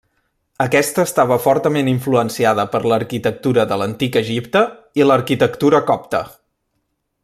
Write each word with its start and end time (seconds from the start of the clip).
Aquesta 0.63 1.03
estava 1.07 1.37
fortament 1.43 1.91
influenciada 1.91 2.67
per 2.75 2.81
l'arquitectura 2.93 3.69
de 3.73 3.79
l'antic 3.83 4.21
Egipte 4.25 4.67
i 5.03 5.09
l'arquitectura 5.11 5.87
copta. 5.93 6.25